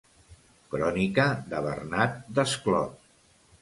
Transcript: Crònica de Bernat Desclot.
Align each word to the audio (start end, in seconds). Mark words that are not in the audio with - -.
Crònica 0.71 1.27
de 1.53 1.63
Bernat 1.69 2.19
Desclot. 2.43 3.03